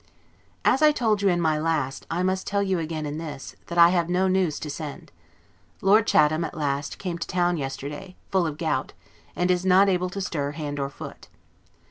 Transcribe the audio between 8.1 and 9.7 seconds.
full of gout, and is